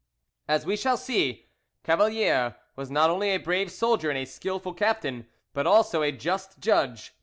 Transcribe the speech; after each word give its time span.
As 0.47 0.65
we 0.65 0.75
shall 0.77 0.97
see, 0.97 1.45
Cavalier 1.83 2.55
was 2.75 2.89
not 2.89 3.11
only 3.11 3.29
a 3.29 3.37
brave 3.37 3.71
soldier 3.71 4.09
and 4.09 4.17
a 4.17 4.25
skilful 4.25 4.73
captain, 4.73 5.27
but 5.53 5.67
also 5.67 6.01
a 6.01 6.11
just 6.11 6.59
judge. 6.59 7.13